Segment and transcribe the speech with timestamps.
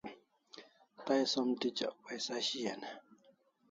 [1.05, 2.91] Tay som tichak paisa shian e?